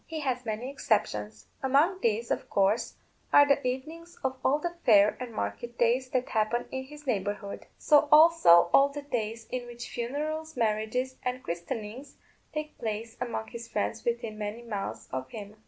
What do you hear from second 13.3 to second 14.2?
his friends